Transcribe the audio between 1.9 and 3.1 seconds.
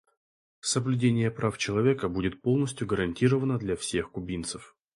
будет полностью